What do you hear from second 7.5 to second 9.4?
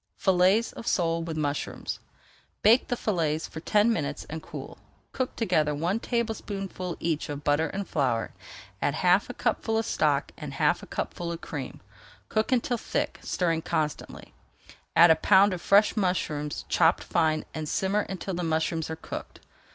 and flour, add half a